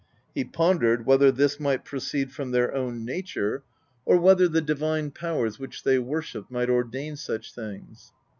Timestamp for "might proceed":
1.59-2.31